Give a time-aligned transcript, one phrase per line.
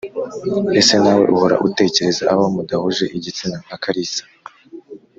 [0.79, 4.23] Ese nawe uhora utekereza abo mudahuje igitsina nka Kalisa